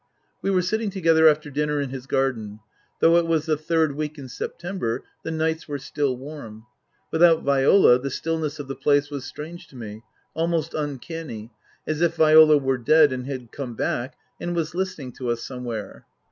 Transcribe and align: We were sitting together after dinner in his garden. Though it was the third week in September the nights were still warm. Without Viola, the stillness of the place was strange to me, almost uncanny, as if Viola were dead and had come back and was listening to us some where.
We 0.41 0.49
were 0.49 0.63
sitting 0.63 0.89
together 0.89 1.27
after 1.29 1.51
dinner 1.51 1.79
in 1.79 1.91
his 1.91 2.07
garden. 2.07 2.59
Though 3.01 3.17
it 3.17 3.27
was 3.27 3.45
the 3.45 3.55
third 3.55 3.91
week 3.95 4.17
in 4.17 4.29
September 4.29 5.03
the 5.21 5.29
nights 5.29 5.67
were 5.67 5.77
still 5.77 6.17
warm. 6.17 6.65
Without 7.11 7.43
Viola, 7.43 7.99
the 7.99 8.09
stillness 8.09 8.57
of 8.57 8.67
the 8.67 8.73
place 8.75 9.11
was 9.11 9.25
strange 9.25 9.67
to 9.67 9.75
me, 9.75 10.01
almost 10.33 10.73
uncanny, 10.73 11.51
as 11.85 12.01
if 12.01 12.15
Viola 12.15 12.57
were 12.57 12.79
dead 12.79 13.13
and 13.13 13.27
had 13.27 13.51
come 13.51 13.75
back 13.75 14.15
and 14.39 14.55
was 14.55 14.73
listening 14.73 15.11
to 15.11 15.29
us 15.29 15.43
some 15.43 15.65
where. 15.65 16.07